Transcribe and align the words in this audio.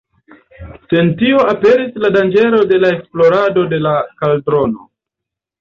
Sen 0.93 1.11
tio 1.19 1.43
aperis 1.51 1.99
la 2.05 2.11
danĝero 2.17 2.63
de 2.73 2.81
la 2.85 2.91
eksplodo 2.97 3.67
de 3.75 3.81
la 3.89 3.95
kaldrono. 4.23 4.91